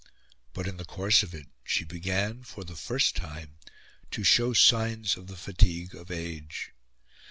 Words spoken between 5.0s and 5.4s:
of the